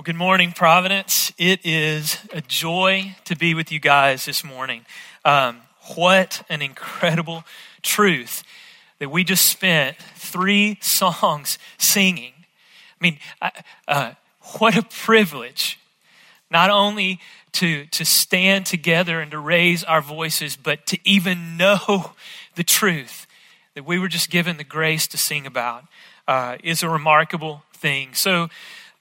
[0.00, 1.30] Well, good morning, Providence.
[1.36, 4.86] It is a joy to be with you guys this morning.
[5.26, 5.60] Um,
[5.94, 7.44] what an incredible
[7.82, 8.42] truth
[8.98, 12.32] that we just spent three songs singing.
[12.38, 13.18] I mean,
[13.86, 14.12] uh,
[14.58, 15.78] what a privilege,
[16.50, 17.20] not only
[17.52, 22.12] to, to stand together and to raise our voices, but to even know
[22.54, 23.26] the truth
[23.74, 25.84] that we were just given the grace to sing about
[26.26, 28.14] uh, is a remarkable thing.
[28.14, 28.48] So,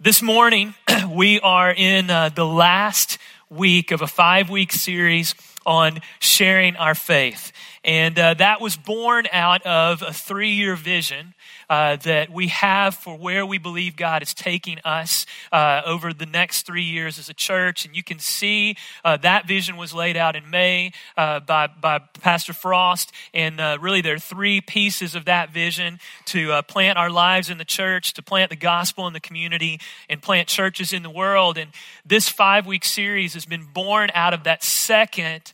[0.01, 0.75] this morning,
[1.09, 3.17] we are in uh, the last
[3.49, 5.35] week of a five week series
[5.65, 7.51] on sharing our faith.
[7.83, 11.33] And uh, that was born out of a three year vision
[11.69, 16.25] uh, that we have for where we believe God is taking us uh, over the
[16.25, 17.85] next three years as a church.
[17.85, 21.99] And you can see uh, that vision was laid out in May uh, by, by
[22.21, 23.11] Pastor Frost.
[23.33, 27.57] And uh, really, there are three pieces of that vision to plant our lives in
[27.57, 31.57] the church, to plant the gospel in the community, and plant churches in the world.
[31.57, 31.71] And
[32.05, 35.53] this five week series has been born out of that second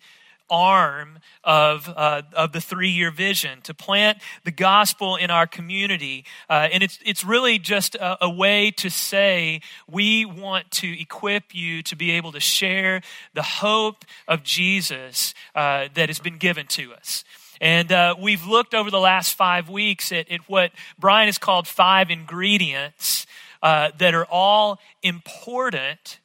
[0.50, 6.26] arm of, uh, of the three year vision to plant the gospel in our community.
[6.50, 11.56] Uh, and it's, it's really just a, a, way to say we want to equip
[11.56, 13.02] you to be able to share
[13.34, 17.24] the hope of Jesus uh, that has been given to us.
[17.62, 21.68] And uh, we've looked over the last five weeks at, at what Brian has called
[21.68, 23.26] five ingredients
[23.64, 26.20] uh, that are all important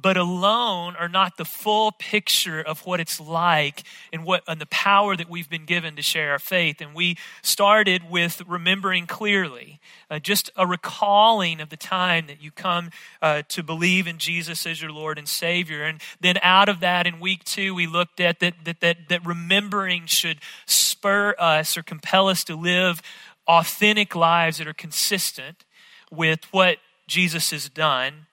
[0.00, 3.82] but alone are not the full picture of what it's like
[4.12, 6.80] and what and the power that we've been given to share our faith.
[6.80, 12.52] And we started with remembering clearly, uh, just a recalling of the time that you
[12.52, 15.82] come uh, to believe in Jesus as your Lord and Savior.
[15.82, 19.26] And then out of that, in week two, we looked at that that that, that
[19.26, 23.02] remembering should spur us or compel us to live
[23.48, 25.64] authentic lives that are consistent
[26.10, 28.27] with what Jesus has done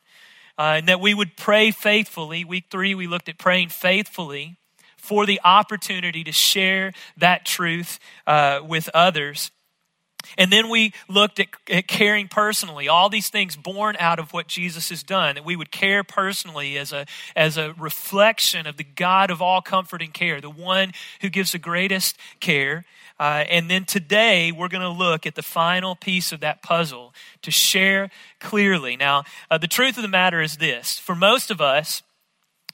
[0.58, 2.46] uh, and that we would pray faithfully.
[2.46, 4.58] Week three, we looked at praying faithfully
[4.98, 9.52] for the opportunity to share that truth uh, with others.
[10.38, 14.48] And then we looked at, at, caring personally, all these things born out of what
[14.48, 17.06] Jesus has done, that we would care personally as a,
[17.36, 20.92] as a reflection of the God of all comfort and care, the one
[21.22, 22.86] who gives the greatest care.
[23.20, 27.14] Uh, and then today, we're going to look at the final piece of that puzzle
[27.42, 28.10] to share
[28.40, 28.98] clearly.
[28.98, 32.04] Now, uh, the truth of the matter is this for most of us,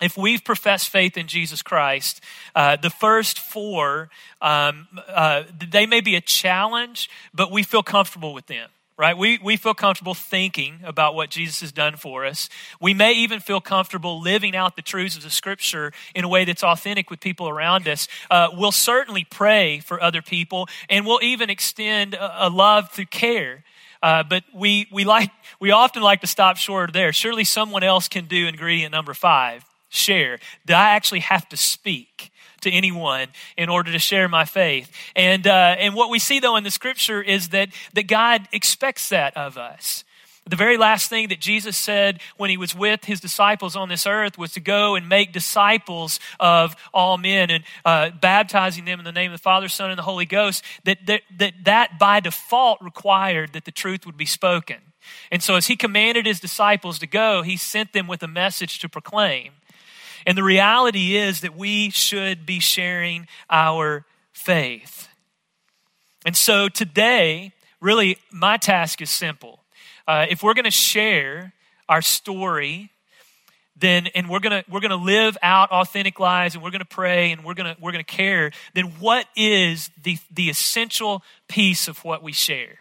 [0.02, 2.22] if we've professed faith in Jesus Christ,
[2.56, 4.10] uh, the first four,
[4.42, 8.70] um, uh, they may be a challenge, but we feel comfortable with them
[9.02, 9.18] right?
[9.18, 12.50] We, we feel comfortable thinking about what Jesus has done for us.
[12.80, 16.46] We may even feel comfortable living out the truths of the scripture in a way
[16.46, 18.08] that's authentic with people around us.
[18.30, 23.08] Uh, we'll certainly pray for other people, and we'll even extend a, a love through
[23.08, 23.64] care.
[24.04, 27.12] Uh, but we, we, like, we often like to stop short there.
[27.12, 30.40] Surely someone else can do ingredient number five share.
[30.66, 32.32] Do I actually have to speak?
[32.62, 34.92] to anyone in order to share my faith.
[35.16, 39.10] And, uh, and what we see though in the scripture is that, that God expects
[39.10, 40.04] that of us.
[40.50, 44.08] The very last thing that Jesus said when he was with his disciples on this
[44.08, 49.06] earth was to go and make disciples of all men and uh, baptizing them in
[49.06, 50.64] the name of the Father, Son, and the Holy Ghost.
[50.84, 54.78] That, that, that that by default required that the truth would be spoken.
[55.32, 58.80] And so, as he commanded his disciples to go, he sent them with a message
[58.80, 59.54] to proclaim.
[60.26, 65.08] And the reality is that we should be sharing our faith.
[66.26, 69.64] And so today, really, my task is simple.
[70.08, 71.54] Uh, if we're going to share
[71.90, 72.92] our story,
[73.82, 77.44] then and we're gonna we're gonna live out authentic lives and we're gonna pray and
[77.44, 82.32] we're gonna we're gonna care then what is the the essential piece of what we
[82.32, 82.80] share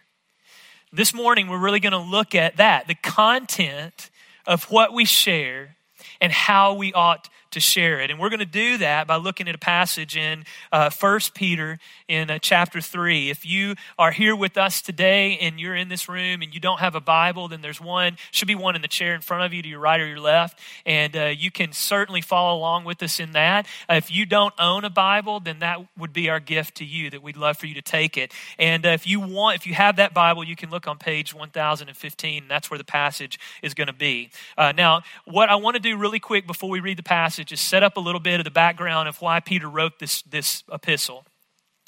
[0.93, 4.09] this morning we're really gonna look at that the content
[4.45, 5.75] of what we share
[6.21, 8.09] and how we ought to share it.
[8.09, 11.79] And we're going to do that by looking at a passage in uh, 1 Peter
[12.07, 13.29] in uh, chapter 3.
[13.29, 16.79] If you are here with us today and you're in this room and you don't
[16.79, 19.53] have a Bible, then there's one, should be one in the chair in front of
[19.53, 20.59] you to your right or your left.
[20.85, 23.65] And uh, you can certainly follow along with us in that.
[23.89, 27.09] Uh, if you don't own a Bible, then that would be our gift to you
[27.09, 28.31] that we'd love for you to take it.
[28.57, 31.33] And uh, if you want, if you have that Bible, you can look on page
[31.33, 32.45] 1015.
[32.47, 34.29] That's where the passage is going to be.
[34.57, 37.51] Uh, now, what I want to do really quick before we read the passage passage
[37.51, 40.63] is set up a little bit of the background of why Peter wrote this, this
[40.71, 41.25] epistle.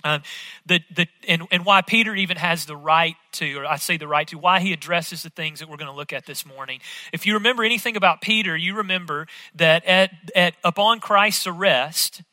[0.04, 0.24] Um,
[0.66, 4.08] the, the, and, and why Peter even has the right to, or I say the
[4.08, 6.80] right to, why he addresses the things that we're going to look at this morning.
[7.14, 12.24] If you remember anything about Peter, you remember that at, at, upon Christ's arrest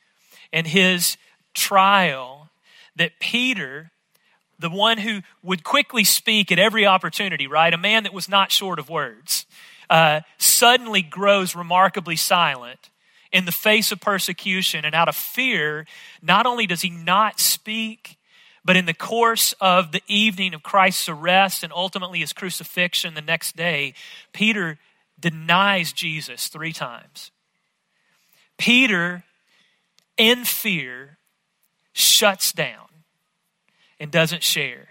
[0.50, 1.16] and his
[1.52, 2.48] trial,
[2.96, 3.90] that Peter,
[4.58, 7.72] the one who would quickly speak at every opportunity, right?
[7.72, 9.46] A man that was not short of words
[9.90, 12.88] uh, suddenly grows remarkably silent
[13.32, 15.86] in the face of persecution and out of fear,
[16.20, 18.18] not only does he not speak,
[18.64, 23.22] but in the course of the evening of Christ's arrest and ultimately his crucifixion the
[23.22, 23.94] next day,
[24.32, 24.78] Peter
[25.18, 27.30] denies Jesus three times.
[28.58, 29.24] Peter,
[30.16, 31.18] in fear,
[31.92, 32.88] shuts down
[33.98, 34.88] and doesn't share.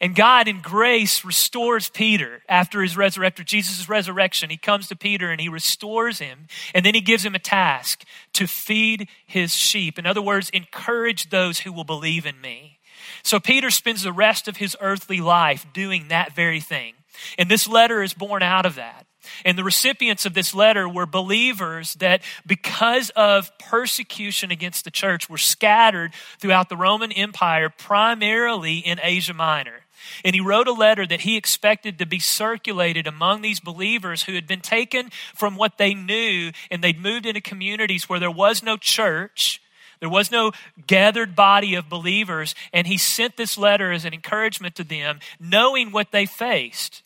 [0.00, 4.48] And God, in grace, restores Peter after his resurrection, Jesus' resurrection.
[4.48, 6.46] He comes to Peter and he restores him.
[6.72, 8.04] And then he gives him a task
[8.34, 9.98] to feed his sheep.
[9.98, 12.78] In other words, encourage those who will believe in me.
[13.24, 16.94] So Peter spends the rest of his earthly life doing that very thing.
[17.36, 19.06] And this letter is born out of that.
[19.44, 25.28] And the recipients of this letter were believers that, because of persecution against the church,
[25.28, 29.80] were scattered throughout the Roman Empire, primarily in Asia Minor.
[30.24, 34.34] And he wrote a letter that he expected to be circulated among these believers who
[34.34, 38.62] had been taken from what they knew and they'd moved into communities where there was
[38.62, 39.60] no church.
[40.00, 40.52] There was no
[40.86, 45.90] gathered body of believers, and he sent this letter as an encouragement to them, knowing
[45.90, 47.02] what they faced,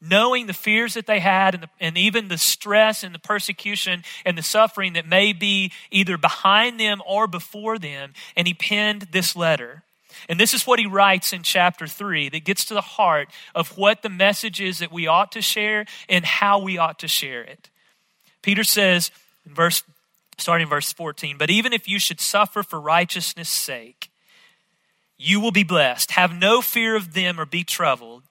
[0.00, 4.04] knowing the fears that they had, and, the, and even the stress and the persecution
[4.24, 8.12] and the suffering that may be either behind them or before them.
[8.36, 9.82] And he penned this letter.
[10.28, 13.76] And this is what he writes in chapter 3 that gets to the heart of
[13.76, 17.42] what the message is that we ought to share and how we ought to share
[17.42, 17.70] it.
[18.42, 19.10] Peter says,
[19.46, 19.82] in verse,
[20.38, 24.10] starting in verse 14, but even if you should suffer for righteousness' sake,
[25.16, 26.12] you will be blessed.
[26.12, 28.22] Have no fear of them or be troubled.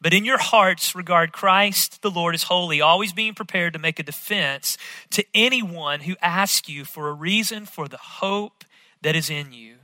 [0.00, 3.98] But in your hearts, regard Christ the Lord as holy, always being prepared to make
[3.98, 4.78] a defense
[5.10, 8.64] to anyone who asks you for a reason for the hope
[9.02, 9.76] that is in you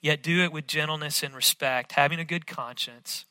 [0.00, 3.24] yet do it with gentleness and respect, having a good conscience,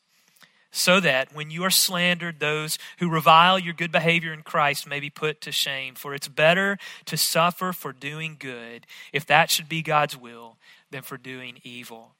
[0.70, 5.00] so that when you are slandered, those who revile your good behavior in Christ may
[5.00, 5.94] be put to shame.
[5.94, 6.76] For it's better
[7.06, 10.58] to suffer for doing good, if that should be God's will,
[10.90, 12.12] than for doing evil.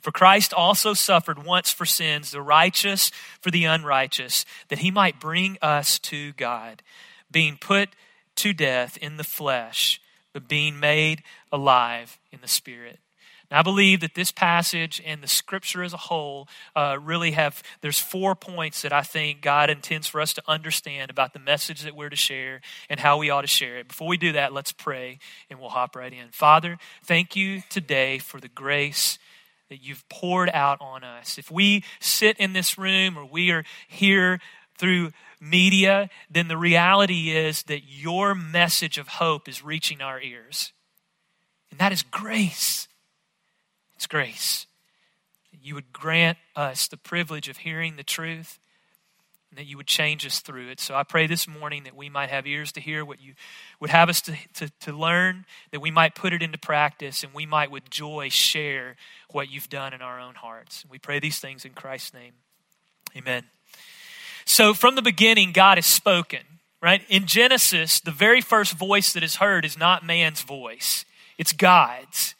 [0.00, 3.10] For Christ also suffered once for sins, the righteous
[3.40, 6.82] for the unrighteous, that he might bring us to God,
[7.30, 7.90] being put
[8.36, 10.00] to death in the flesh,
[10.32, 11.22] but being made
[11.52, 12.98] alive in the Spirit.
[13.52, 17.98] I believe that this passage and the scripture as a whole uh, really have, there's
[17.98, 21.96] four points that I think God intends for us to understand about the message that
[21.96, 23.88] we're to share and how we ought to share it.
[23.88, 25.18] Before we do that, let's pray
[25.50, 26.28] and we'll hop right in.
[26.30, 29.18] Father, thank you today for the grace
[29.68, 31.38] that you've poured out on us.
[31.38, 34.40] If we sit in this room or we are here
[34.78, 40.72] through media, then the reality is that your message of hope is reaching our ears.
[41.70, 42.88] And that is grace.
[44.00, 44.66] It's grace.
[45.52, 48.58] That you would grant us the privilege of hearing the truth
[49.50, 50.80] and that you would change us through it.
[50.80, 53.34] So I pray this morning that we might have ears to hear what you
[53.78, 57.34] would have us to, to, to learn, that we might put it into practice, and
[57.34, 58.96] we might with joy share
[59.32, 60.86] what you've done in our own hearts.
[60.90, 62.32] We pray these things in Christ's name.
[63.14, 63.44] Amen.
[64.46, 66.40] So from the beginning, God has spoken,
[66.80, 67.02] right?
[67.10, 71.04] In Genesis, the very first voice that is heard is not man's voice,
[71.36, 72.34] it's God's.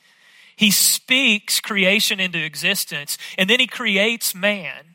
[0.60, 4.94] He speaks creation into existence and then he creates man.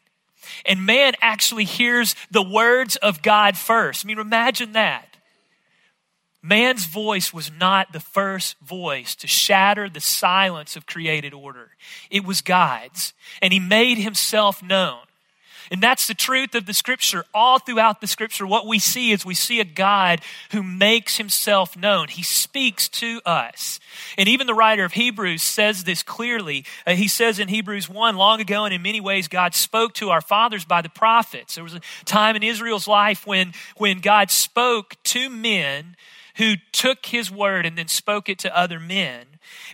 [0.63, 4.05] And man actually hears the words of God first.
[4.05, 5.17] I mean, imagine that.
[6.43, 11.71] Man's voice was not the first voice to shatter the silence of created order.
[12.11, 13.13] It was God's.
[13.41, 15.04] And he made himself known.
[15.71, 17.25] And that's the truth of the scripture.
[17.33, 21.75] All throughout the scripture, what we see is we see a God who makes himself
[21.77, 22.07] known.
[22.07, 23.79] He speaks to us.
[24.17, 26.65] And even the writer of Hebrews says this clearly.
[26.85, 30.09] Uh, he says in Hebrews 1 long ago, and in many ways, God spoke to
[30.09, 31.55] our fathers by the prophets.
[31.55, 35.95] There was a time in Israel's life when, when God spoke to men
[36.37, 39.25] who took his word and then spoke it to other men.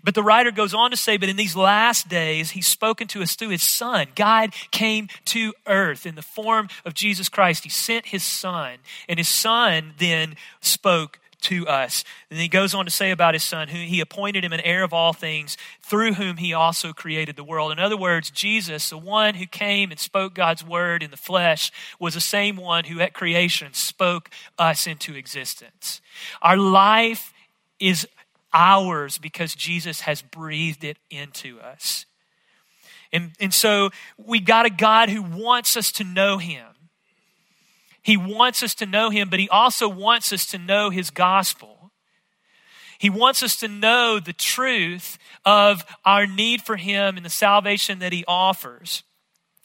[0.04, 3.22] But the writer goes on to say, but in these last days, he's spoken to
[3.22, 4.08] us through his son.
[4.16, 7.64] God came to earth in the form of Jesus Christ.
[7.64, 12.04] He sent his son, and his son then spoke to us.
[12.30, 14.84] And he goes on to say about his son, who he appointed him an heir
[14.84, 17.72] of all things, through whom he also created the world.
[17.72, 21.72] In other words, Jesus, the one who came and spoke God's word in the flesh,
[22.00, 26.00] was the same one who at creation spoke us into existence.
[26.42, 27.34] Our life
[27.80, 28.08] is
[28.54, 32.06] ours because Jesus has breathed it into us.
[33.14, 36.68] And, and so we got a God who wants us to know him.
[38.02, 41.92] He wants us to know him, but he also wants us to know his gospel.
[42.98, 48.00] He wants us to know the truth of our need for him and the salvation
[48.00, 49.04] that he offers.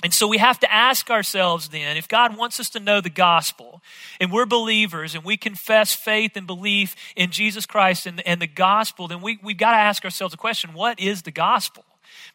[0.02, 3.10] And so we have to ask ourselves then if God wants us to know the
[3.10, 3.82] gospel
[4.20, 8.46] and we're believers and we confess faith and belief in Jesus Christ and, and the
[8.46, 11.84] gospel, then we, we've got to ask ourselves a question what is the gospel?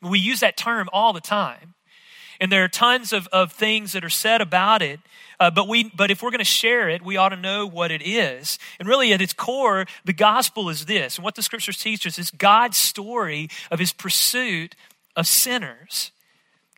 [0.02, 1.76] We use that term all the time.
[2.40, 5.00] And there are tons of, of things that are said about it.
[5.40, 7.92] Uh, but, we, but if we're going to share it, we ought to know what
[7.92, 8.58] it is.
[8.80, 11.18] And really, at its core, the gospel is this.
[11.18, 14.76] And what the scriptures teach us is God's story of his pursuit
[15.16, 16.12] of sinners.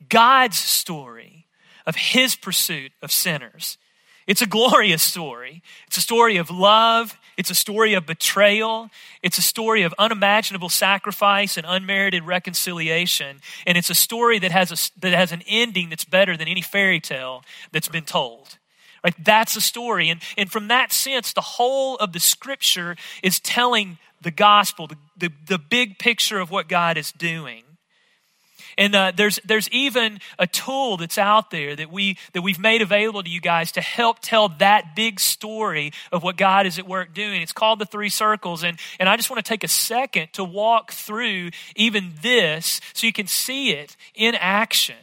[0.10, 1.48] God's story
[1.86, 3.78] of his pursuit of sinners.
[4.26, 5.62] It's a glorious story.
[5.88, 7.18] It's a story of love.
[7.36, 8.90] It's a story of betrayal.
[9.22, 13.42] It's a story of unimaginable sacrifice and unmerited reconciliation.
[13.68, 16.62] And it's a story that has, a, that has an ending that's better than any
[16.62, 18.58] fairy tale that's been told.
[19.04, 19.16] Right?
[19.22, 20.10] That's a story.
[20.10, 24.98] And, and from that sense, the whole of the scripture is telling the gospel, the,
[25.18, 27.64] the, the big picture of what God is doing.
[28.78, 32.82] And uh, there's, there's even a tool that's out there that, we, that we've made
[32.82, 36.88] available to you guys to help tell that big story of what God is at
[36.88, 37.42] work doing.
[37.42, 38.64] It's called the Three Circles.
[38.64, 43.08] And, and I just want to take a second to walk through even this so
[43.08, 44.96] you can see it in action.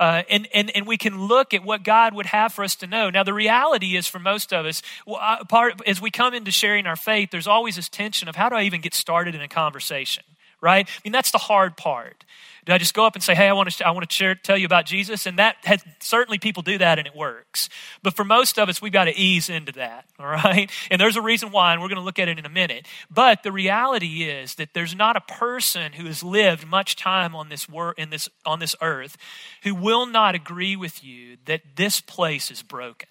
[0.00, 2.88] Uh, and, and, and we can look at what God would have for us to
[2.88, 3.08] know.
[3.08, 6.86] Now, the reality is for most of us, uh, part, as we come into sharing
[6.86, 9.46] our faith, there's always this tension of how do I even get started in a
[9.46, 10.24] conversation,
[10.60, 10.88] right?
[10.88, 12.24] I mean, that's the hard part.
[12.64, 14.36] Do I just go up and say, hey, I want to, I want to share,
[14.36, 15.26] tell you about Jesus?
[15.26, 17.68] And that has, certainly people do that and it works.
[18.04, 20.70] But for most of us, we've got to ease into that, all right?
[20.90, 22.86] And there's a reason why, and we're going to look at it in a minute.
[23.10, 27.48] But the reality is that there's not a person who has lived much time on
[27.48, 29.16] this, wor- in this, on this earth
[29.62, 33.08] who will not agree with you that this place is broken.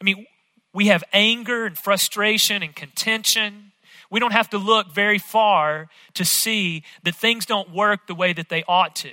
[0.00, 0.26] I mean,
[0.72, 3.72] we have anger and frustration and contention
[4.10, 8.32] we don't have to look very far to see that things don't work the way
[8.32, 9.12] that they ought to.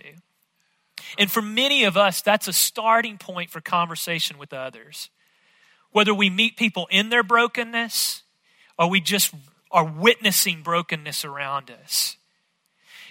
[1.18, 5.10] And for many of us, that's a starting point for conversation with others.
[5.92, 8.24] Whether we meet people in their brokenness
[8.78, 9.34] or we just
[9.72, 12.18] are witnessing brokenness around us.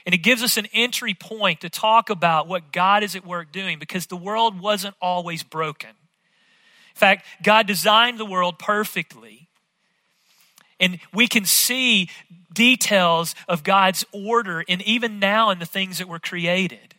[0.04, 3.52] And it gives us an entry point to talk about what God is at work
[3.52, 5.90] doing because the world wasn't always broken.
[5.90, 9.48] In fact, God designed the world perfectly.
[10.82, 12.10] And we can see
[12.52, 16.96] details of God's order, and even now in the things that were created.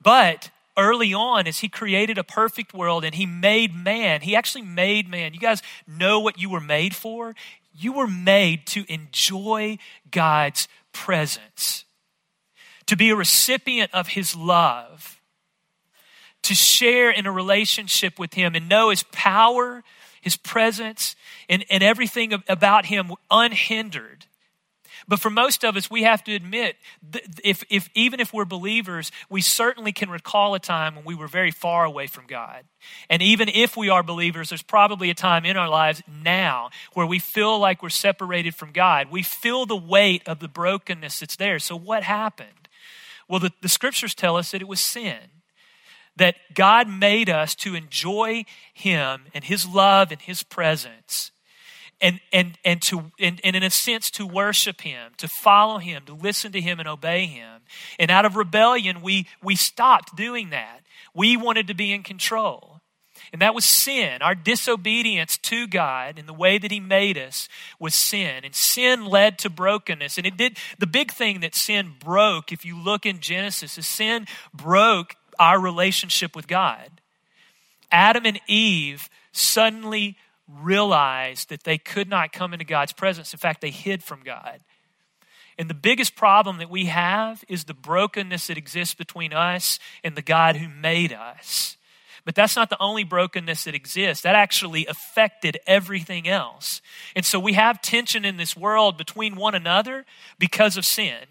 [0.00, 4.62] But early on, as He created a perfect world and He made man, He actually
[4.62, 5.34] made man.
[5.34, 7.34] You guys know what you were made for?
[7.74, 9.78] You were made to enjoy
[10.10, 11.84] God's presence,
[12.86, 15.20] to be a recipient of His love,
[16.42, 19.82] to share in a relationship with Him and know His power
[20.20, 21.16] his presence,
[21.48, 24.26] and, and everything about him unhindered.
[25.06, 26.76] But for most of us, we have to admit,
[27.42, 31.28] if, if, even if we're believers, we certainly can recall a time when we were
[31.28, 32.64] very far away from God.
[33.08, 37.06] And even if we are believers, there's probably a time in our lives now where
[37.06, 39.10] we feel like we're separated from God.
[39.10, 41.58] We feel the weight of the brokenness that's there.
[41.58, 42.68] So, what happened?
[43.28, 45.18] Well, the, the scriptures tell us that it was sin
[46.18, 51.30] that God made us to enjoy Him and His love and His presence.
[52.00, 56.04] And, and, and, to, and, and in a sense, to worship Him, to follow Him,
[56.06, 57.62] to listen to Him and obey Him.
[57.98, 60.82] And out of rebellion, we, we stopped doing that.
[61.12, 62.80] We wanted to be in control.
[63.32, 64.22] And that was sin.
[64.22, 67.48] Our disobedience to God in the way that He made us
[67.80, 68.44] was sin.
[68.44, 70.18] And sin led to brokenness.
[70.18, 73.86] And it did, the big thing that sin broke, if you look in Genesis, is
[73.86, 77.00] sin broke our relationship with God.
[77.90, 80.16] Adam and Eve suddenly
[80.48, 83.32] realized that they could not come into God's presence.
[83.32, 84.60] In fact, they hid from God.
[85.58, 90.14] And the biggest problem that we have is the brokenness that exists between us and
[90.14, 91.76] the God who made us.
[92.24, 94.22] But that's not the only brokenness that exists.
[94.22, 96.80] That actually affected everything else.
[97.16, 100.04] And so we have tension in this world between one another
[100.38, 101.24] because of sin.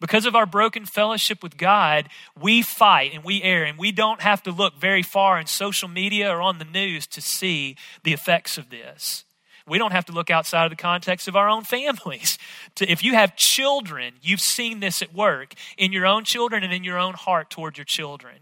[0.00, 2.08] Because of our broken fellowship with God,
[2.40, 5.88] we fight and we err, and we don't have to look very far in social
[5.88, 9.24] media or on the news to see the effects of this.
[9.66, 12.38] We don't have to look outside of the context of our own families.
[12.80, 16.84] If you have children, you've seen this at work in your own children and in
[16.84, 18.36] your own heart toward your children.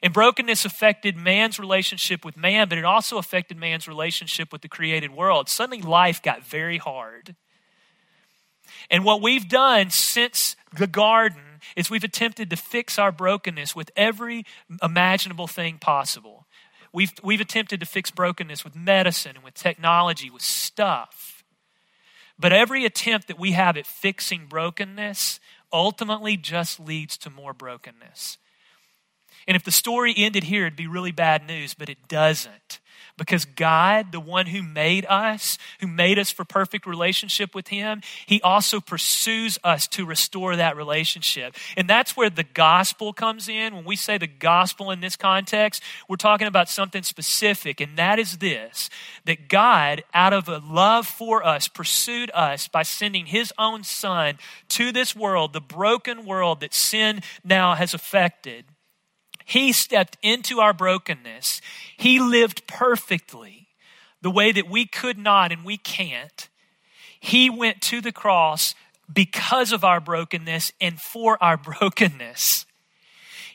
[0.00, 4.68] And brokenness affected man's relationship with man, but it also affected man's relationship with the
[4.68, 5.48] created world.
[5.48, 7.34] Suddenly, life got very hard.
[8.90, 13.90] And what we've done since the garden is we've attempted to fix our brokenness with
[13.96, 14.44] every
[14.82, 16.46] imaginable thing possible.
[16.92, 21.44] We've, we've attempted to fix brokenness with medicine and with technology, with stuff.
[22.38, 25.40] But every attempt that we have at fixing brokenness
[25.72, 28.38] ultimately just leads to more brokenness.
[29.46, 32.80] And if the story ended here, it'd be really bad news, but it doesn't.
[33.18, 38.00] Because God, the one who made us, who made us for perfect relationship with Him,
[38.26, 41.54] He also pursues us to restore that relationship.
[41.76, 43.74] And that's where the gospel comes in.
[43.74, 48.18] When we say the gospel in this context, we're talking about something specific, and that
[48.18, 48.88] is this
[49.24, 54.38] that God, out of a love for us, pursued us by sending His own Son
[54.70, 58.64] to this world, the broken world that sin now has affected
[59.44, 61.60] he stepped into our brokenness.
[61.96, 63.68] He lived perfectly
[64.22, 66.48] the way that we could not and we can't.
[67.20, 68.74] He went to the cross
[69.12, 72.66] because of our brokenness and for our brokenness.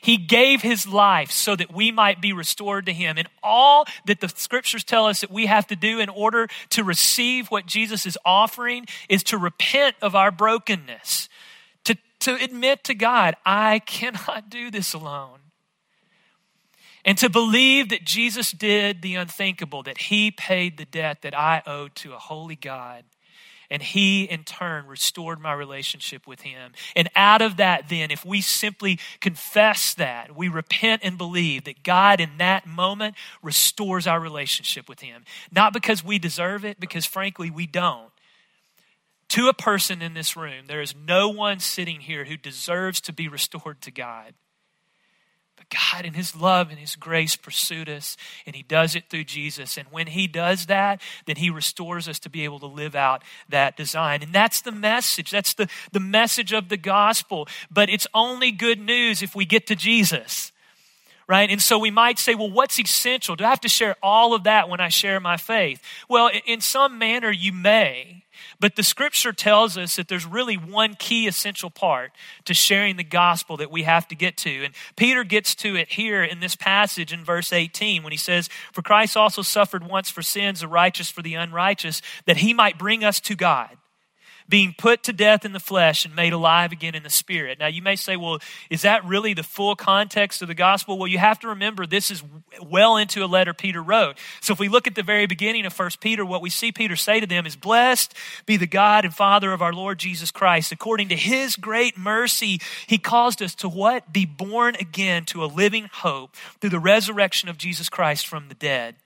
[0.00, 3.18] He gave his life so that we might be restored to him.
[3.18, 6.84] And all that the scriptures tell us that we have to do in order to
[6.84, 11.28] receive what Jesus is offering is to repent of our brokenness,
[11.84, 15.40] to, to admit to God, I cannot do this alone.
[17.04, 21.62] And to believe that Jesus did the unthinkable, that he paid the debt that I
[21.66, 23.04] owed to a holy God.
[23.70, 26.72] And he, in turn, restored my relationship with him.
[26.96, 31.82] And out of that, then, if we simply confess that, we repent and believe that
[31.82, 35.24] God, in that moment, restores our relationship with him.
[35.52, 38.10] Not because we deserve it, because frankly, we don't.
[39.30, 43.12] To a person in this room, there is no one sitting here who deserves to
[43.12, 44.32] be restored to God.
[45.70, 49.76] God, in His love and His grace, pursued us, and He does it through Jesus.
[49.76, 53.22] And when He does that, then He restores us to be able to live out
[53.48, 54.22] that design.
[54.22, 55.30] And that's the message.
[55.30, 57.48] That's the, the message of the gospel.
[57.70, 60.52] But it's only good news if we get to Jesus
[61.28, 61.50] right?
[61.50, 63.36] And so we might say, well, what's essential?
[63.36, 65.80] Do I have to share all of that when I share my faith?
[66.08, 68.24] Well, in some manner, you may.
[68.60, 72.10] But the scripture tells us that there's really one key essential part
[72.44, 74.64] to sharing the gospel that we have to get to.
[74.64, 78.48] And Peter gets to it here in this passage in verse 18 when he says,
[78.72, 82.78] For Christ also suffered once for sins, the righteous for the unrighteous, that he might
[82.78, 83.77] bring us to God
[84.48, 87.58] being put to death in the flesh and made alive again in the spirit.
[87.58, 88.38] Now, you may say, well,
[88.70, 90.98] is that really the full context of the gospel?
[90.98, 92.22] Well, you have to remember this is
[92.62, 94.18] well into a letter Peter wrote.
[94.40, 96.96] So if we look at the very beginning of First Peter, what we see Peter
[96.96, 98.14] say to them is, Blessed
[98.46, 100.72] be the God and Father of our Lord Jesus Christ.
[100.72, 104.12] According to his great mercy, he caused us to what?
[104.12, 108.54] Be born again to a living hope through the resurrection of Jesus Christ from the
[108.54, 108.96] dead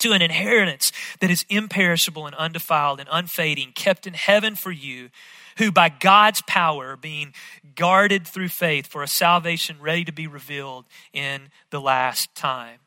[0.00, 5.10] to an inheritance that is imperishable and undefiled and unfading, kept in heaven for you,
[5.58, 7.32] who by God's power are being
[7.74, 12.79] guarded through faith for a salvation ready to be revealed in the last time.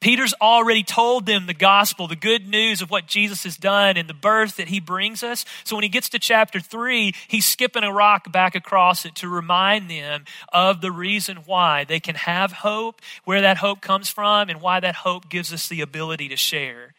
[0.00, 4.08] Peter's already told them the gospel, the good news of what Jesus has done and
[4.08, 5.44] the birth that he brings us.
[5.64, 9.28] So when he gets to chapter three, he's skipping a rock back across it to
[9.28, 14.48] remind them of the reason why they can have hope, where that hope comes from,
[14.50, 16.95] and why that hope gives us the ability to share.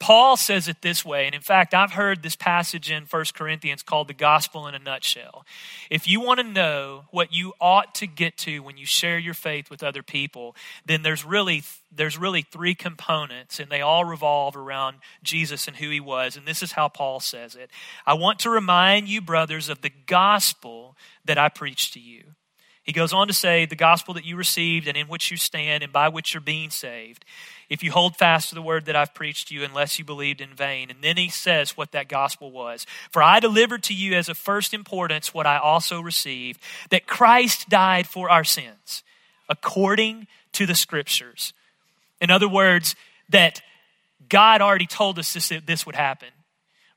[0.00, 3.82] Paul says it this way, and in fact, I've heard this passage in 1 Corinthians
[3.82, 5.44] called the gospel in a nutshell.
[5.90, 9.34] If you want to know what you ought to get to when you share your
[9.34, 14.56] faith with other people, then there's really there's really three components, and they all revolve
[14.56, 16.36] around Jesus and who he was.
[16.36, 17.70] And this is how Paul says it.
[18.06, 22.36] I want to remind you, brothers, of the gospel that I preached to you.
[22.82, 25.82] He goes on to say, the gospel that you received and in which you stand
[25.82, 27.24] and by which you're being saved
[27.70, 30.40] if you hold fast to the word that I've preached to you, unless you believed
[30.40, 30.90] in vain.
[30.90, 32.84] And then he says what that gospel was.
[33.10, 37.68] For I delivered to you as of first importance what I also received that Christ
[37.68, 39.04] died for our sins,
[39.48, 41.52] according to the scriptures.
[42.20, 42.96] In other words,
[43.28, 43.62] that
[44.28, 46.28] God already told us this, this would happen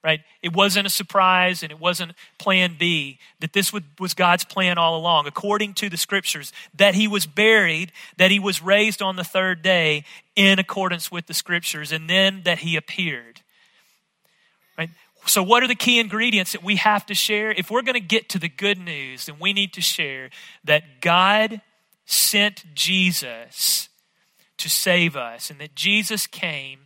[0.03, 0.21] right?
[0.41, 4.97] It wasn't a surprise and it wasn't plan B, that this was God's plan all
[4.97, 9.23] along, according to the scriptures, that he was buried, that he was raised on the
[9.23, 10.03] third day
[10.35, 13.41] in accordance with the scriptures, and then that he appeared.
[14.77, 14.89] Right?
[15.25, 17.51] So, what are the key ingredients that we have to share?
[17.51, 20.31] If we're going to get to the good news, then we need to share
[20.65, 21.61] that God
[22.05, 23.87] sent Jesus
[24.57, 26.79] to save us, and that Jesus came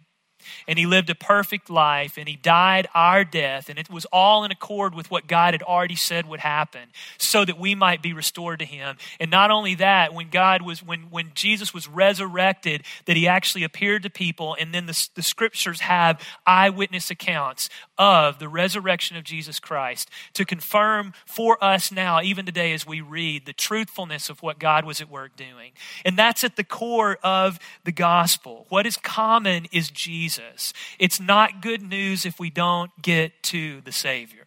[0.67, 4.43] and he lived a perfect life and he died our death and it was all
[4.43, 8.13] in accord with what God had already said would happen so that we might be
[8.13, 8.97] restored to him.
[9.19, 13.63] And not only that, when God was when when Jesus was resurrected that he actually
[13.63, 19.23] appeared to people and then the, the scriptures have eyewitness accounts of the resurrection of
[19.23, 24.41] Jesus Christ to confirm for us now even today as we read the truthfulness of
[24.41, 25.71] what God was at work doing.
[26.05, 28.65] And that's at the core of the gospel.
[28.69, 30.36] What is common is Jesus.
[30.37, 30.73] Jesus.
[30.99, 34.45] It's not good news if we don't get to the Savior.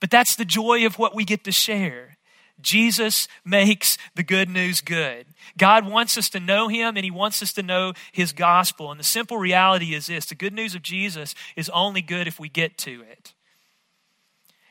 [0.00, 2.16] But that's the joy of what we get to share.
[2.60, 5.26] Jesus makes the good news good.
[5.56, 8.90] God wants us to know Him and He wants us to know His gospel.
[8.90, 12.40] And the simple reality is this the good news of Jesus is only good if
[12.40, 13.34] we get to it.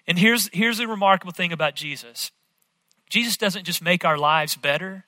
[0.05, 2.31] And here's, here's the remarkable thing about Jesus
[3.09, 5.05] Jesus doesn't just make our lives better,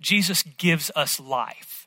[0.00, 1.77] Jesus gives us life.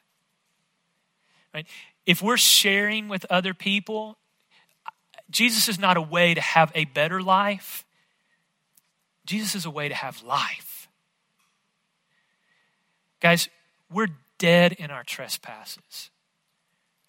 [1.53, 1.67] Right?
[2.05, 4.17] If we're sharing with other people,
[5.29, 7.85] Jesus is not a way to have a better life.
[9.25, 10.89] Jesus is a way to have life.
[13.19, 13.49] Guys,
[13.91, 16.09] we're dead in our trespasses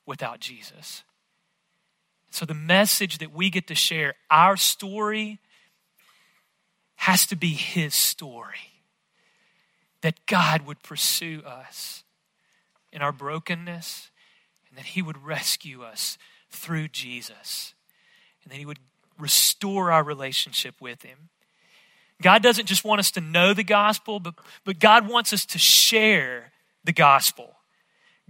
[0.07, 1.03] without Jesus.
[2.31, 5.39] So, the message that we get to share, our story,
[6.97, 8.83] has to be His story.
[10.03, 12.05] That God would pursue us
[12.93, 14.11] in our brokenness
[14.73, 16.17] and that He would rescue us
[16.51, 17.75] through Jesus
[18.43, 18.79] and that He would
[19.19, 21.29] restore our relationship with Him.
[22.23, 25.59] God doesn't just want us to know the gospel, but, but God wants us to
[25.59, 26.53] share
[26.85, 27.57] the gospel.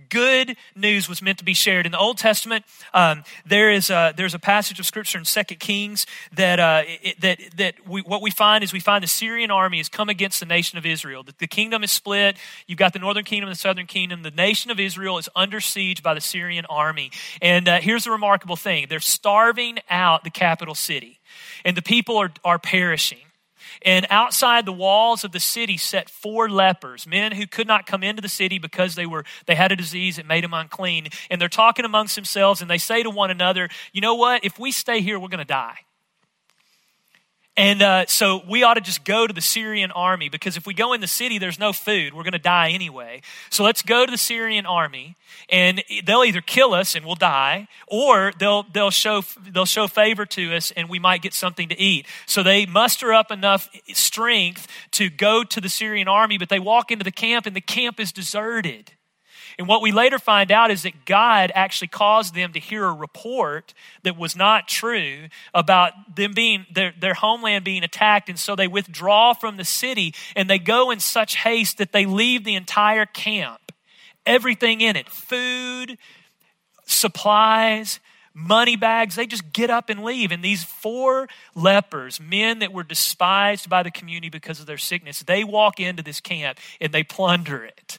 [0.08, 1.86] Good news was meant to be shared.
[1.86, 5.60] In the Old Testament, um, there is a, there's a passage of Scripture in Second
[5.60, 9.50] Kings that, uh, it, that, that we, what we find is we find the Syrian
[9.50, 11.22] army has come against the nation of Israel.
[11.22, 12.36] The, the kingdom is split.
[12.66, 14.22] You've got the northern kingdom and the southern kingdom.
[14.22, 17.10] The nation of Israel is under siege by the Syrian army.
[17.40, 21.20] And uh, here's the remarkable thing they're starving out the capital city,
[21.64, 23.18] and the people are, are perishing.
[23.82, 28.02] And outside the walls of the city sat four lepers, men who could not come
[28.02, 31.08] into the city because they were they had a disease that made them unclean.
[31.30, 34.44] And they're talking amongst themselves and they say to one another, "You know what?
[34.44, 35.80] If we stay here, we're going to die."
[37.54, 40.72] And uh, so we ought to just go to the Syrian army because if we
[40.72, 42.14] go in the city, there's no food.
[42.14, 43.20] We're going to die anyway.
[43.50, 45.16] So let's go to the Syrian army,
[45.50, 50.24] and they'll either kill us and we'll die, or they'll they'll show they'll show favor
[50.24, 52.06] to us and we might get something to eat.
[52.24, 56.90] So they muster up enough strength to go to the Syrian army, but they walk
[56.90, 58.92] into the camp and the camp is deserted.
[59.58, 62.92] And what we later find out is that God actually caused them to hear a
[62.92, 68.28] report that was not true about them being, their, their homeland being attacked.
[68.28, 72.06] And so they withdraw from the city and they go in such haste that they
[72.06, 73.72] leave the entire camp,
[74.26, 75.98] everything in it food,
[76.86, 78.00] supplies,
[78.34, 79.16] money bags.
[79.16, 80.32] They just get up and leave.
[80.32, 85.20] And these four lepers, men that were despised by the community because of their sickness,
[85.20, 87.98] they walk into this camp and they plunder it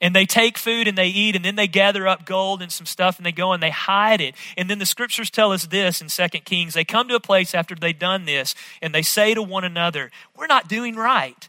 [0.00, 2.86] and they take food and they eat and then they gather up gold and some
[2.86, 6.00] stuff and they go and they hide it and then the scriptures tell us this
[6.00, 9.34] in Second kings they come to a place after they've done this and they say
[9.34, 11.48] to one another we're not doing right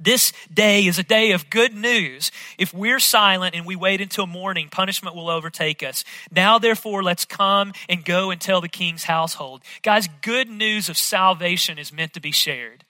[0.00, 2.32] this day is a day of good news.
[2.56, 6.04] If we're silent and we wait until morning, punishment will overtake us.
[6.30, 9.62] Now, therefore, let's come and go and tell the king's household.
[9.82, 12.84] Guys, good news of salvation is meant to be shared.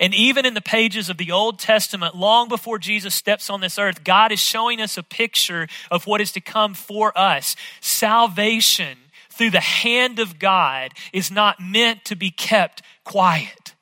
[0.00, 3.78] And even in the pages of the Old Testament, long before Jesus steps on this
[3.78, 7.56] earth, God is showing us a picture of what is to come for us.
[7.80, 8.98] Salvation
[9.30, 13.74] through the hand of God is not meant to be kept quiet.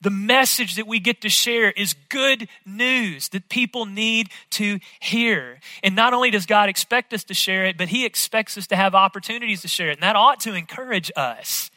[0.00, 5.58] The message that we get to share is good news that people need to hear.
[5.82, 8.76] And not only does God expect us to share it, but He expects us to
[8.76, 9.94] have opportunities to share it.
[9.94, 11.70] And that ought to encourage us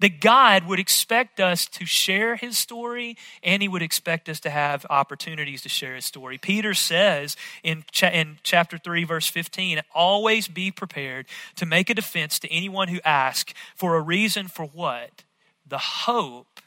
[0.00, 4.50] that God would expect us to share his story and he would expect us to
[4.50, 6.38] have opportunities to share his story.
[6.38, 11.94] Peter says in, cha- in chapter 3, verse 15, always be prepared to make a
[11.94, 15.24] defense to anyone who asks for a reason for what?
[15.66, 16.60] The hope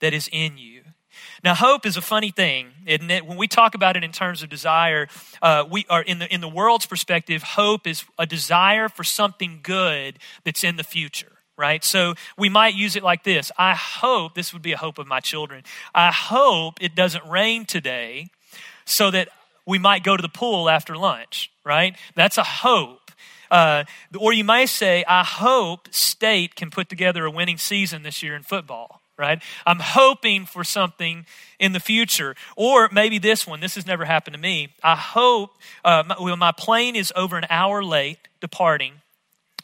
[0.00, 0.82] that is in you.
[1.42, 3.26] Now, hope is a funny thing, isn't it?
[3.26, 5.08] When we talk about it in terms of desire,
[5.40, 7.42] uh, we are in the in the world's perspective.
[7.42, 11.82] Hope is a desire for something good that's in the future right?
[11.82, 15.06] So we might use it like this I hope, this would be a hope of
[15.06, 15.64] my children,
[15.94, 18.30] I hope it doesn't rain today
[18.84, 19.28] so that
[19.66, 21.96] we might go to the pool after lunch, right?
[22.14, 23.10] That's a hope.
[23.50, 23.84] Uh,
[24.18, 28.34] or you might say, I hope state can put together a winning season this year
[28.34, 29.42] in football, right?
[29.66, 31.26] I'm hoping for something
[31.58, 32.34] in the future.
[32.56, 34.74] Or maybe this one, this has never happened to me.
[34.82, 35.50] I hope,
[35.84, 38.94] uh, my, well, my plane is over an hour late departing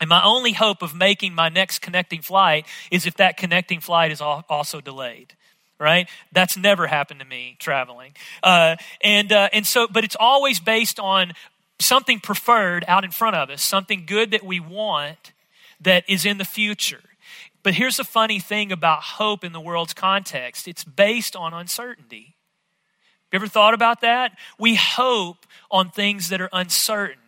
[0.01, 4.11] and my only hope of making my next connecting flight is if that connecting flight
[4.11, 5.35] is also delayed
[5.83, 6.09] right?
[6.31, 8.13] That's never happened to me traveling.
[8.41, 11.33] Uh, and, uh, and so, but it's always based on
[11.81, 15.33] something preferred out in front of us, something good that we want
[15.81, 17.03] that is in the future.
[17.65, 22.37] But here's the funny thing about hope in the world's context it's based on uncertainty.
[23.33, 24.33] You ever thought about that?
[24.59, 27.22] We hope on things that are uncertain.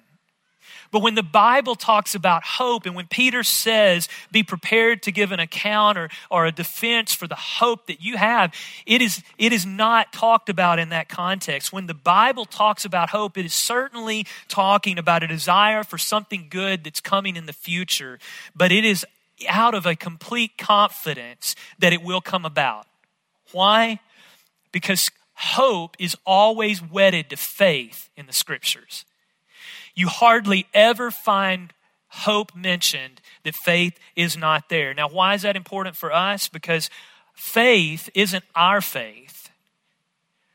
[0.95, 5.33] But when the Bible talks about hope and when Peter says, be prepared to give
[5.33, 8.55] an account or, or a defense for the hope that you have,
[8.87, 11.73] it is, it is not talked about in that context.
[11.73, 16.47] When the Bible talks about hope, it is certainly talking about a desire for something
[16.49, 18.21] good that's coming in the future,
[18.55, 19.05] but it is
[19.49, 22.87] out of a complete confidence that it will come about.
[23.51, 23.99] Why?
[24.71, 29.05] Because hope is always wedded to faith in the scriptures.
[29.95, 31.73] You hardly ever find
[32.09, 34.95] hope mentioned that faith is not there.
[34.95, 36.49] Now, why is that important for us?
[36.49, 36.91] Because
[37.35, 39.51] faith isn't our faith.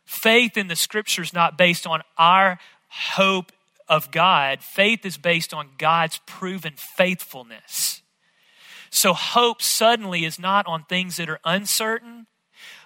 [0.05, 3.51] Faith in the scriptures not based on our hope
[3.87, 4.61] of God.
[4.61, 8.01] Faith is based on God's proven faithfulness.
[8.89, 12.27] So hope suddenly is not on things that are uncertain,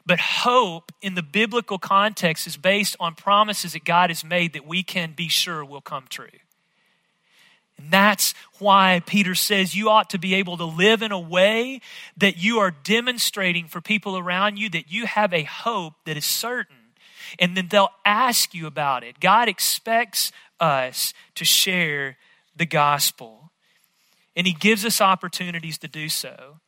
[0.05, 4.67] but hope in the biblical context is based on promises that God has made that
[4.67, 6.27] we can be sure will come true.
[7.83, 11.81] And that's why Peter says you ought to be able to live in a way
[12.15, 16.23] that you are demonstrating for people around you that you have a hope that is
[16.23, 16.77] certain.
[17.39, 19.19] And then they'll ask you about it.
[19.19, 22.15] God expects us to share
[22.55, 23.51] the gospel.
[24.33, 26.61] And He gives us opportunities to do so.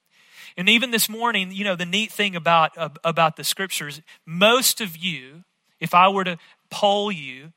[0.57, 4.81] And even this morning, you know, the neat thing about, uh, about the scriptures, most
[4.81, 5.45] of you,
[5.79, 6.37] if I were to
[6.69, 7.53] poll you,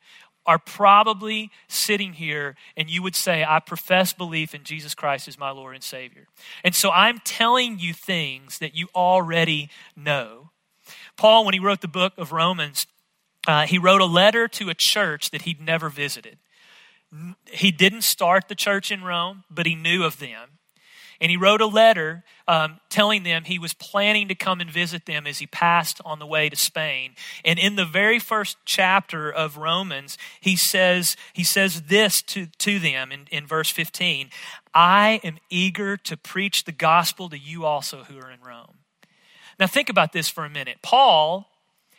[0.49, 5.37] are probably sitting here and you would say, I profess belief in Jesus Christ as
[5.37, 6.25] my Lord and Savior.
[6.63, 10.49] And so I'm telling you things that you already know.
[11.17, 12.87] Paul, when he wrote the book of Romans,
[13.47, 16.39] uh, he wrote a letter to a church that he'd never visited.
[17.51, 20.58] He didn't start the church in Rome, but he knew of them.
[21.21, 25.05] And he wrote a letter um, telling them he was planning to come and visit
[25.05, 27.15] them as he passed on the way to Spain.
[27.43, 32.79] And in the very first chapter of Romans, he says, he says this to, to
[32.79, 34.29] them in, in verse 15
[34.73, 38.77] I am eager to preach the gospel to you also who are in Rome.
[39.59, 40.77] Now, think about this for a minute.
[40.81, 41.49] Paul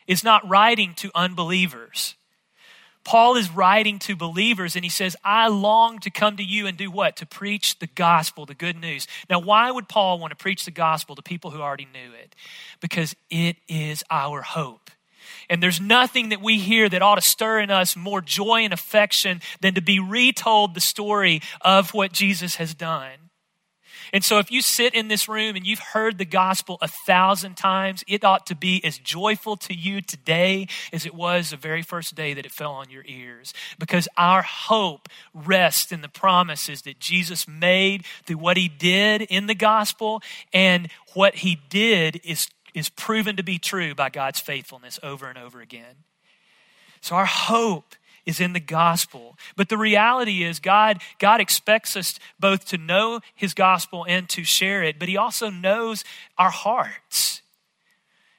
[0.07, 2.15] is not writing to unbelievers.
[3.05, 6.77] Paul is writing to believers and he says, I long to come to you and
[6.77, 7.17] do what?
[7.17, 9.07] To preach the gospel, the good news.
[9.29, 12.35] Now, why would Paul want to preach the gospel to people who already knew it?
[12.81, 14.91] Because it is our hope.
[15.49, 18.73] And there's nothing that we hear that ought to stir in us more joy and
[18.73, 23.20] affection than to be retold the story of what Jesus has done.
[24.13, 27.57] And so, if you sit in this room and you've heard the gospel a thousand
[27.57, 31.83] times, it ought to be as joyful to you today as it was the very
[31.83, 33.55] first day that it fell on your ears.
[33.79, 39.47] Because our hope rests in the promises that Jesus made through what he did in
[39.47, 44.99] the gospel, and what he did is, is proven to be true by God's faithfulness
[45.03, 46.05] over and over again.
[47.01, 47.95] So, our hope
[48.27, 49.37] is in the gospel.
[49.57, 54.45] But the reality is God God expects us both to know his gospel and to
[54.45, 56.05] share it, but he also knows
[56.39, 57.43] our hearts.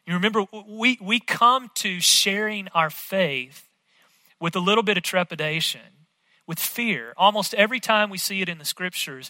[0.05, 3.67] You remember we we come to sharing our faith
[4.39, 5.81] with a little bit of trepidation,
[6.47, 7.13] with fear.
[7.15, 9.29] Almost every time we see it in the scriptures,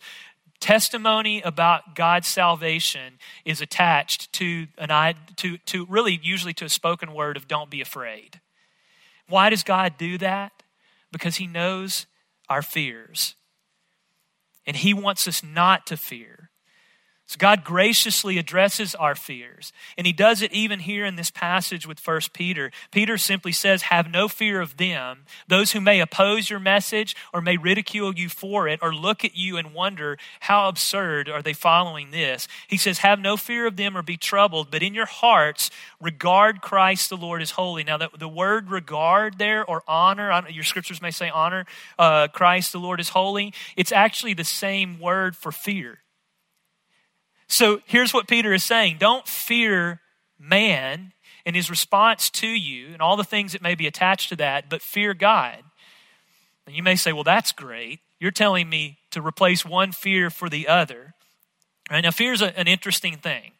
[0.59, 7.13] testimony about God's salvation is attached to an to to really usually to a spoken
[7.13, 8.39] word of don't be afraid.
[9.32, 10.63] Why does God do that?
[11.12, 12.06] Because He knows
[12.48, 13.36] our fears.
[14.67, 16.50] And He wants us not to fear.
[17.32, 19.72] So God graciously addresses our fears.
[19.98, 22.72] And he does it even here in this passage with First Peter.
[22.91, 27.39] Peter simply says, Have no fear of them, those who may oppose your message or
[27.39, 31.54] may ridicule you for it or look at you and wonder, How absurd are they
[31.54, 32.50] following this?
[32.67, 36.60] He says, Have no fear of them or be troubled, but in your hearts regard
[36.60, 37.86] Christ the Lord as holy.
[37.86, 41.65] Now, the, the word regard there or honor, your scriptures may say honor
[41.98, 43.54] uh, Christ the Lord is holy.
[43.78, 46.00] It's actually the same word for fear.
[47.51, 49.99] So here's what Peter is saying don't fear
[50.39, 51.11] man
[51.45, 54.69] and his response to you and all the things that may be attached to that,
[54.69, 55.57] but fear God.
[56.65, 57.99] And you may say, well, that's great.
[58.19, 61.13] You're telling me to replace one fear for the other.
[61.89, 63.51] Right now, fear is an interesting thing.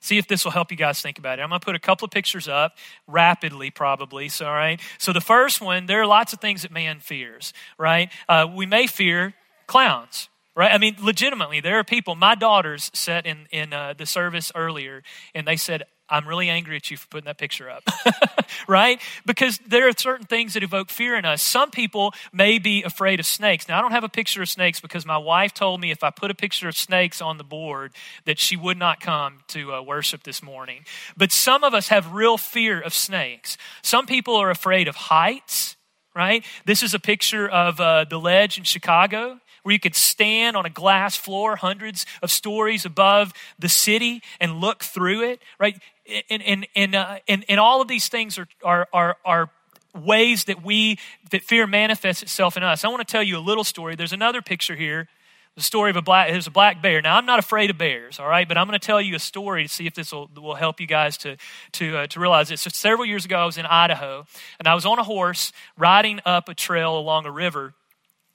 [0.00, 1.42] See if this will help you guys think about it.
[1.42, 2.76] I'm going to put a couple of pictures up
[3.06, 4.28] rapidly, probably.
[4.28, 4.80] So, all right.
[4.98, 8.10] So, the first one, there are lots of things that man fears, right?
[8.28, 9.34] Uh, we may fear
[9.66, 10.72] clowns, right?
[10.72, 12.14] I mean, legitimately, there are people.
[12.14, 15.02] My daughters sat in in uh, the service earlier,
[15.34, 17.84] and they said, "I'm really angry at you for putting that picture up,"
[18.68, 19.00] right?
[19.24, 21.42] Because there are certain things that evoke fear in us.
[21.42, 23.68] Some people may be afraid of snakes.
[23.68, 26.10] Now, I don't have a picture of snakes because my wife told me if I
[26.10, 27.92] put a picture of snakes on the board,
[28.24, 30.84] that she would not come to uh, worship this morning.
[31.16, 33.56] But some of us have real fear of snakes.
[33.82, 35.76] Some people are afraid of heights
[36.14, 36.44] right?
[36.66, 39.40] This is a picture of uh, the ledge in Chicago.
[39.62, 44.60] Where you could stand on a glass floor hundreds of stories above the city and
[44.60, 45.80] look through it, right?
[46.28, 49.50] And, and, and, uh, and, and all of these things are, are, are, are
[49.94, 50.98] ways that we,
[51.30, 52.84] that fear manifests itself in us.
[52.84, 53.94] I want to tell you a little story.
[53.94, 55.08] There's another picture here
[55.54, 58.26] the story of a black a black bear now i'm not afraid of bears all
[58.26, 60.54] right but i'm going to tell you a story to see if this will, will
[60.54, 61.36] help you guys to
[61.72, 64.24] to uh, to realize it so several years ago i was in idaho
[64.58, 67.74] and i was on a horse riding up a trail along a river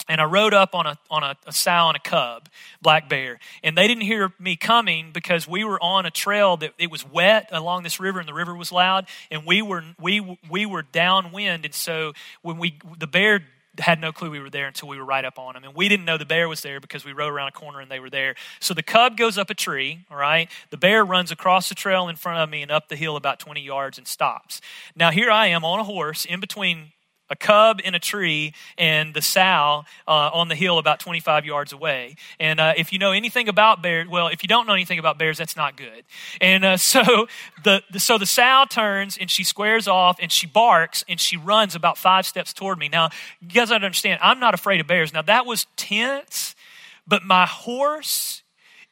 [0.07, 2.49] and I rode up on a on a, a, sow and a cub,
[2.81, 6.73] black bear, and they didn't hear me coming because we were on a trail that
[6.77, 10.37] it was wet along this river, and the river was loud, and we were we
[10.49, 13.41] we were downwind, and so when we the bear
[13.79, 15.63] had no clue we were there until we were right up on them.
[15.63, 17.91] And we didn't know the bear was there because we rode around a corner and
[17.91, 18.35] they were there.
[18.59, 20.49] So the cub goes up a tree, all right?
[20.69, 23.39] The bear runs across the trail in front of me and up the hill about
[23.39, 24.61] 20 yards and stops.
[24.95, 26.91] Now here I am on a horse in between
[27.29, 31.73] a cub in a tree and the sow uh, on the hill about 25 yards
[31.73, 32.15] away.
[32.39, 35.17] And uh, if you know anything about bears, well, if you don't know anything about
[35.17, 36.03] bears, that's not good.
[36.41, 37.27] And uh, so
[37.63, 41.37] the, the, so the sow turns and she squares off and she barks and she
[41.37, 42.89] runs about five steps toward me.
[42.89, 43.09] Now,
[43.41, 45.13] you guys understand, I'm not afraid of bears.
[45.13, 46.55] Now that was tense,
[47.07, 48.43] but my horse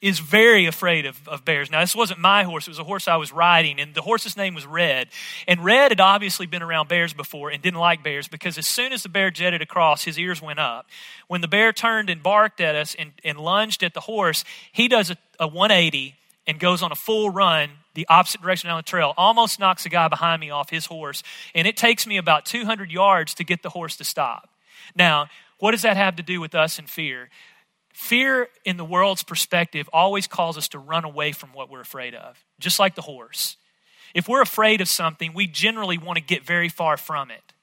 [0.05, 1.71] is very afraid of, of bears.
[1.71, 4.37] Now, this wasn't my horse, it was a horse I was riding, and the horse's
[4.37, 5.07] name was Red.
[5.47, 8.93] And Red had obviously been around bears before and didn't like bears because as soon
[8.93, 10.85] as the bear jetted across, his ears went up.
[11.27, 14.87] When the bear turned and barked at us and, and lunged at the horse, he
[14.87, 16.13] does a, a 180
[16.45, 19.89] and goes on a full run the opposite direction down the trail, almost knocks the
[19.89, 21.23] guy behind me off his horse,
[21.55, 24.49] and it takes me about 200 yards to get the horse to stop.
[24.95, 27.29] Now, what does that have to do with us and fear?
[27.95, 32.13] Fear, in the world's perspective, always calls us to run away from what we're afraid
[32.13, 33.55] of, just like the horse.
[34.13, 37.53] If we're afraid of something, we generally want to get very far from it.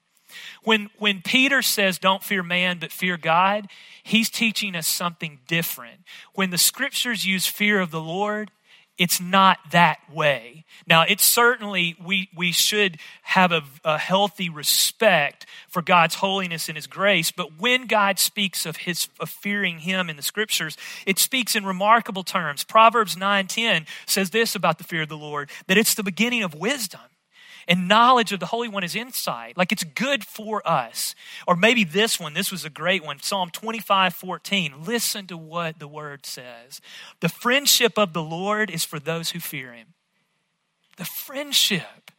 [0.63, 3.67] When, when Peter says, Don't fear man, but fear God,
[4.01, 6.01] he's teaching us something different.
[6.33, 8.49] When the scriptures use fear of the Lord,
[8.97, 10.65] it's not that way.
[10.85, 16.75] Now, it's certainly, we, we should have a, a, healthy respect for God's holiness and
[16.75, 20.77] His grace, but when God speaks of, his, of fearing Him in the scriptures,
[21.07, 22.63] it speaks in remarkable terms.
[22.63, 26.53] Proverbs 9.10 says this about the fear of the Lord, that it's the beginning of
[26.53, 27.01] wisdom
[27.67, 29.57] and knowledge of the Holy One is insight.
[29.57, 31.15] Like it's good for us.
[31.47, 34.73] Or maybe this one, this was a great one Psalm 25 14.
[34.85, 36.81] Listen to what the word says.
[37.19, 39.87] The friendship of the Lord is for those who fear him.
[40.97, 42.11] The friendship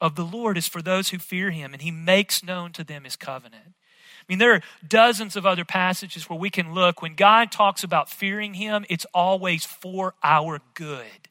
[0.00, 3.04] of the Lord is for those who fear him, and he makes known to them
[3.04, 3.74] his covenant.
[3.74, 7.00] I mean, there are dozens of other passages where we can look.
[7.00, 11.28] When God talks about fearing him, it's always for our good.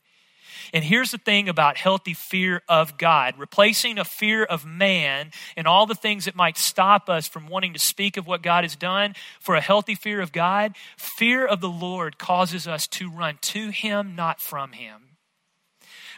[0.74, 5.68] And here's the thing about healthy fear of God replacing a fear of man and
[5.68, 8.76] all the things that might stop us from wanting to speak of what God has
[8.76, 10.76] done for a healthy fear of God.
[10.98, 15.18] Fear of the Lord causes us to run to Him, not from Him.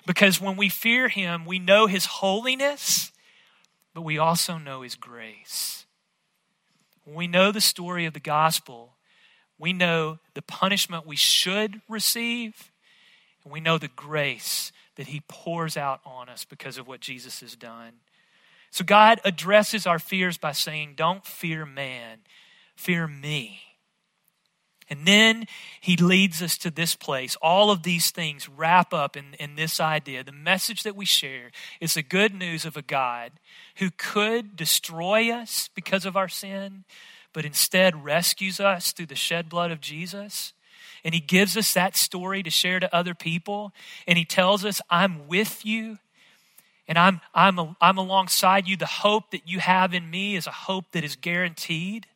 [0.06, 3.12] Because when we fear Him, we know His holiness,
[3.94, 5.86] but we also know His grace.
[7.04, 8.96] When we know the story of the gospel,
[9.58, 12.72] we know the punishment we should receive
[13.48, 17.40] and we know the grace that He pours out on us because of what Jesus
[17.40, 17.94] has done.
[18.72, 22.20] So God addresses our fears by saying, Don't fear man,
[22.76, 23.62] fear me.
[24.90, 25.46] And then
[25.80, 27.38] he leads us to this place.
[27.42, 30.26] All of these things wrap up in, in this idea.
[30.26, 33.32] The message that we share is the good news of a God
[33.78, 36.84] who could destroy us because of our sin,
[37.32, 40.54] but instead rescues us through the shed blood of Jesus
[41.08, 43.72] and he gives us that story to share to other people.
[44.06, 46.00] And he tells us, I'm with you
[46.86, 48.76] and I'm, I'm, I'm alongside you.
[48.76, 52.08] The hope that you have in me is a hope that is guaranteed.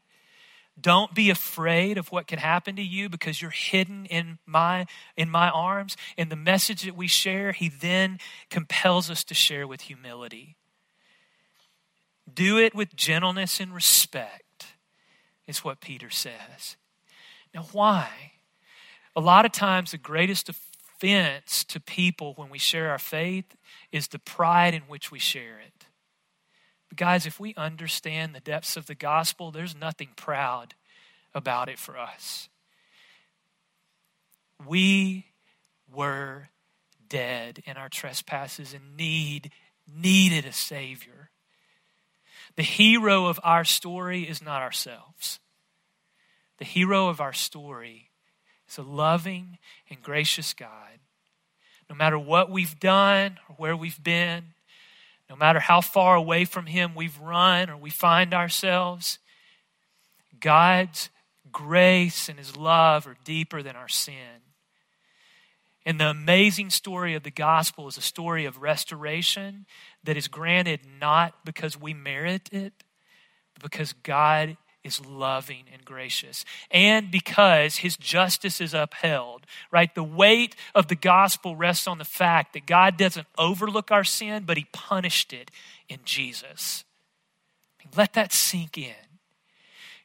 [0.78, 5.30] Don't be afraid of what can happen to you because you're hidden in my, in
[5.30, 5.96] my arms.
[6.18, 10.58] And the message that we share, he then compels us to share with humility.
[12.34, 14.66] Do it with gentleness and respect,
[15.48, 16.76] is what Peter says.
[17.56, 18.34] Now, why?
[19.16, 23.56] A lot of times, the greatest offense to people when we share our faith
[23.92, 25.88] is the pride in which we share it.
[26.88, 30.76] But, guys, if we understand the depths of the gospel, there's nothing proud
[31.34, 32.50] about it for us.
[34.66, 35.26] We
[35.94, 36.50] were
[37.10, 39.52] dead in our trespasses and need
[39.88, 41.32] needed a savior.
[42.56, 45.40] The hero of our story is not ourselves.
[46.60, 48.11] The hero of our story
[48.72, 49.58] is a loving
[49.90, 51.00] and gracious God.
[51.90, 54.54] No matter what we've done or where we've been,
[55.30, 59.20] no matter how far away from Him we've run or we find ourselves,
[60.40, 61.10] God's
[61.52, 64.42] grace and his love are deeper than our sin.
[65.86, 69.66] And the amazing story of the gospel is a story of restoration
[70.04, 72.74] that is granted not because we merit it,
[73.54, 76.44] but because God is loving and gracious.
[76.72, 79.94] And because his justice is upheld, right?
[79.94, 84.44] The weight of the gospel rests on the fact that God doesn't overlook our sin,
[84.46, 85.52] but he punished it
[85.88, 86.84] in Jesus.
[87.96, 88.94] Let that sink in.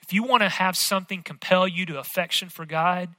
[0.03, 3.11] If you want to have something compel you to affection for God,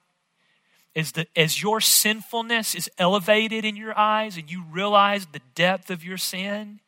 [0.95, 5.91] is that as your sinfulness is elevated in your eyes and you realize the depth
[5.91, 6.79] of your sin,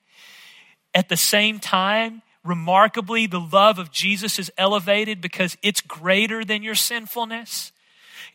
[0.95, 6.63] at the same time, remarkably, the love of Jesus is elevated because it's greater than
[6.63, 7.71] your sinfulness.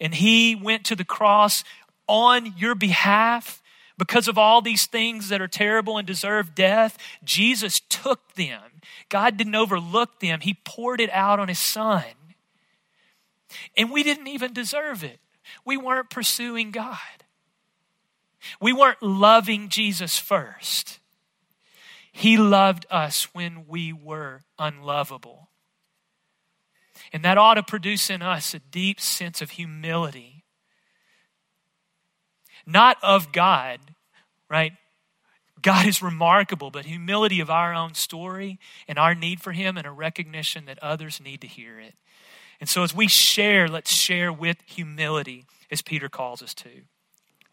[0.01, 1.65] And he went to the cross
[2.09, 3.62] on your behalf
[3.99, 6.99] because of all these things that are terrible and deserve death.
[7.23, 8.62] Jesus took them.
[9.09, 12.05] God didn't overlook them, He poured it out on His Son.
[13.77, 15.21] And we didn't even deserve it
[15.65, 16.99] we weren't pursuing God.
[18.61, 21.01] We weren't loving Jesus first.
[22.17, 25.49] He loved us when we were unlovable.
[27.12, 30.45] And that ought to produce in us a deep sense of humility.
[32.65, 33.81] Not of God,
[34.49, 34.75] right?
[35.61, 39.87] God is remarkable, but humility of our own story and our need for Him and
[39.87, 41.95] a recognition that others need to hear it.
[42.61, 46.71] And so, as we share, let's share with humility, as Peter calls us to.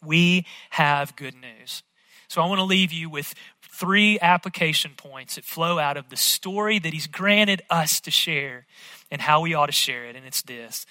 [0.05, 1.81] We have good news.
[2.27, 3.33] So, I want to leave you with
[3.71, 8.65] three application points that flow out of the story that He's granted us to share
[9.09, 10.15] and how we ought to share it.
[10.15, 10.85] And it's this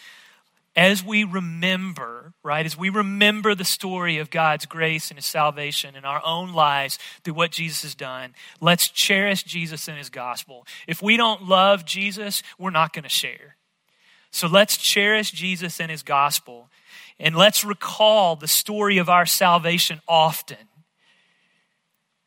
[0.77, 5.97] as we remember, right, as we remember the story of God's grace and His salvation
[5.97, 10.67] in our own lives through what Jesus has done, let's cherish Jesus and His gospel.
[10.87, 13.57] If we don't love Jesus, we're not going to share.
[14.31, 16.69] So let's cherish Jesus and his gospel.
[17.19, 20.57] And let's recall the story of our salvation often,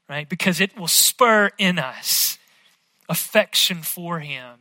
[0.09, 0.27] right?
[0.27, 2.37] Because it will spur in us
[3.09, 4.59] affection for him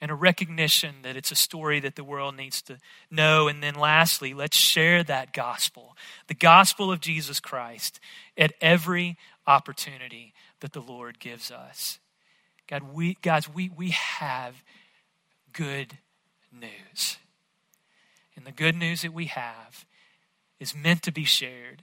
[0.00, 2.78] and a recognition that it's a story that the world needs to
[3.10, 3.48] know.
[3.48, 5.96] And then lastly, let's share that gospel,
[6.28, 7.98] the gospel of Jesus Christ,
[8.36, 11.98] at every opportunity that the Lord gives us.
[12.68, 14.62] God, we, guys, we, we have
[15.52, 15.98] good
[16.52, 17.16] news.
[18.36, 19.84] And the good news that we have
[20.60, 21.82] is meant to be shared.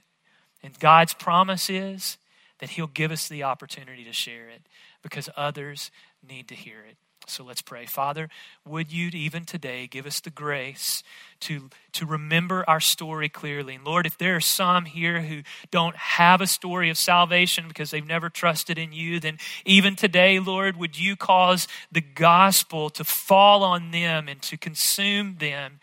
[0.62, 2.16] And God's promise is
[2.58, 4.62] that He'll give us the opportunity to share it
[5.02, 5.90] because others
[6.26, 6.96] need to hear it.
[7.28, 7.86] So let's pray.
[7.86, 8.28] Father,
[8.64, 11.02] would you even today give us the grace
[11.40, 13.74] to, to remember our story clearly?
[13.74, 15.42] And Lord, if there are some here who
[15.72, 20.38] don't have a story of salvation because they've never trusted in you, then even today,
[20.38, 25.80] Lord, would you cause the gospel to fall on them and to consume them?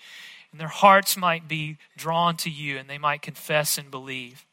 [0.51, 4.45] And their hearts might be drawn to you and they might confess and believe.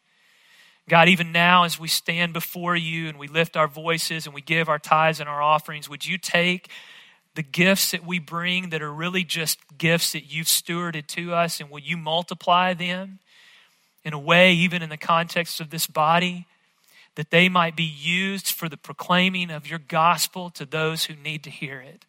[0.89, 4.41] God, even now as we stand before you and we lift our voices and we
[4.41, 6.69] give our tithes and our offerings, would you take
[7.35, 11.61] the gifts that we bring that are really just gifts that you've stewarded to us
[11.61, 13.21] and will you multiply them
[14.05, 16.47] in a way, even in the context of this body,
[17.15, 21.45] that they might be used for the proclaiming of your gospel to those who need
[21.45, 22.05] to hear it?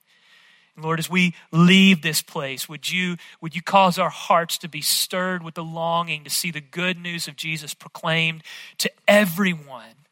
[0.77, 4.81] Lord, as we leave this place, would you, would you cause our hearts to be
[4.81, 8.43] stirred with the longing to see the good news of Jesus proclaimed
[8.77, 10.05] to everyone,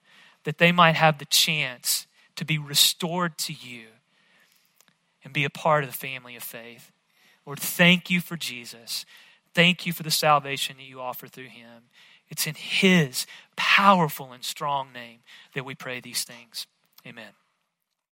[0.43, 3.88] that they might have the chance to be restored to you
[5.24, 6.91] and be a part of the family of faith.
[7.45, 9.05] Lord, thank you for Jesus.
[9.53, 11.84] Thank you for the salvation that you offer through him.
[12.30, 15.20] It's in his powerful and strong name
[15.55, 16.68] that we pray these things.
[17.05, 17.39] Amen.